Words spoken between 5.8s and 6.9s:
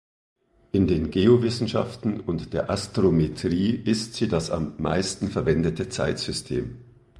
Zeitsystem.